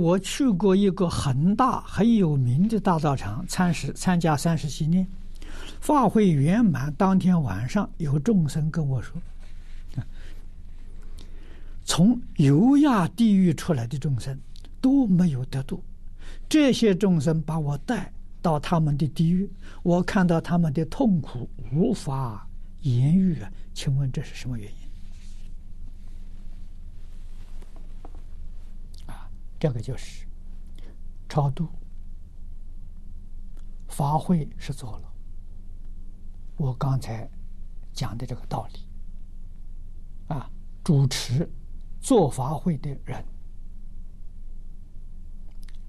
[0.00, 5.06] 我去过一个很大很有名的大道场参十参加三十七年
[5.80, 9.20] 法会圆满当天晚上，有众生跟我说
[11.84, 14.38] ：“从油压地狱出来的众生
[14.80, 15.84] 都没有得度，
[16.48, 19.50] 这些众生把我带到他们的地狱，
[19.82, 22.48] 我看到他们的痛苦无法
[22.80, 23.52] 言喻啊！
[23.74, 24.76] 请问这是什么原因？”
[29.62, 30.26] 这个就是
[31.28, 31.68] 超度。
[33.86, 35.12] 法会是做了，
[36.56, 37.30] 我刚才
[37.92, 38.88] 讲的这个道理。
[40.34, 40.50] 啊，
[40.82, 41.48] 主持
[42.00, 43.24] 做法会的人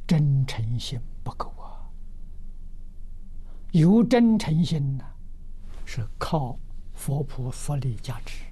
[0.05, 1.89] 真诚心不够啊，
[3.71, 5.03] 有真诚心呢，
[5.83, 6.59] 是靠
[6.93, 8.45] 佛菩萨力加持。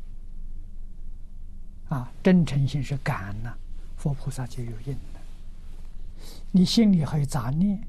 [1.89, 3.55] 啊，真诚心是感恩呐，
[4.01, 4.97] 佛菩萨就有应。
[6.49, 7.79] 你心里还有杂念，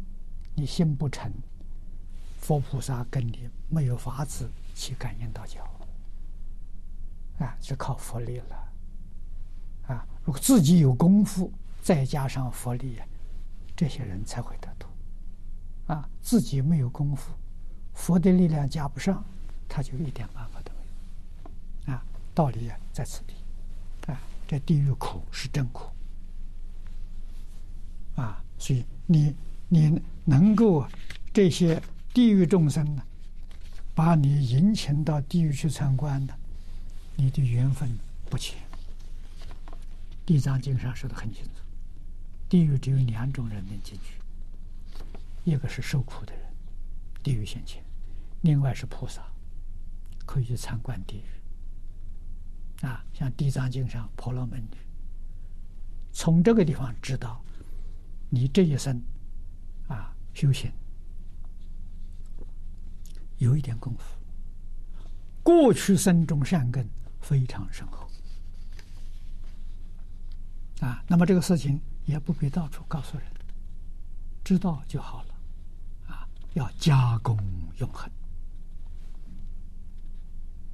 [0.55, 1.33] 你心不诚，
[2.38, 5.65] 佛菩萨跟你没有法子去感应道交，
[7.38, 8.68] 啊，是靠佛力了，
[9.88, 12.99] 啊，如果自己有功夫，再加上佛力，
[13.74, 14.87] 这些人才会得度，
[15.87, 17.33] 啊，自己没有功夫，
[17.95, 19.24] 佛的力量加不上，
[19.66, 23.33] 他就一点办法都没有，啊，道理啊在此地，
[24.13, 25.90] 啊，这地狱苦是真苦。
[28.23, 29.34] 啊，所以你
[29.68, 30.87] 你能够
[31.32, 31.82] 这些
[32.15, 33.02] 地狱众生呢，
[33.96, 36.38] 把你引请到地狱去参观的，
[37.16, 37.90] 你的缘分
[38.30, 38.56] 不浅。
[40.24, 41.50] 地藏经上说的很清楚，
[42.48, 44.15] 地狱只有两种人能进去，
[45.43, 46.43] 一个是受苦的人，
[47.24, 47.82] 地狱现前；
[48.43, 49.20] 另外是菩萨，
[50.24, 52.87] 可以去参观地狱。
[52.87, 54.76] 啊，像地藏经上婆罗门女，
[56.12, 57.43] 从这个地方知道。
[58.35, 58.99] 你这一生，
[59.88, 60.73] 啊，修行
[63.37, 64.05] 有一点功夫，
[65.43, 66.89] 过去生中善根
[67.21, 68.09] 非常深厚，
[70.81, 73.27] 啊，那么这个事情也不必到处告诉人，
[74.43, 75.35] 知道就好了，
[76.09, 77.37] 啊，要加功
[77.77, 78.11] 用恒，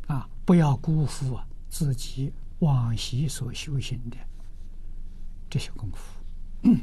[0.07, 4.17] 啊，不要辜负啊自己往昔所修行的
[5.51, 6.79] 这些功夫。